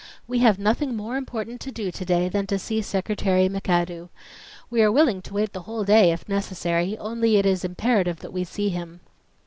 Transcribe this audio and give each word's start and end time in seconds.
"We 0.27 0.39
have 0.39 0.57
nothing 0.57 0.95
more 0.95 1.15
important 1.15 1.61
to 1.61 1.71
do 1.71 1.91
to 1.91 2.05
day 2.05 2.27
than 2.27 2.47
to 2.47 2.57
see 2.57 2.81
Secretary 2.81 3.47
McAdoo. 3.47 4.09
We 4.71 4.81
are 4.81 4.91
willing 4.91 5.21
to 5.21 5.35
wait 5.35 5.53
the 5.53 5.61
whole 5.69 5.83
day, 5.83 6.11
if 6.11 6.27
necessary, 6.27 6.97
only 6.97 7.37
it 7.37 7.45
is 7.45 7.63
imperative 7.63 8.17
that 8.21 8.33
we 8.33 8.43
see 8.43 8.69
him." 8.69 9.01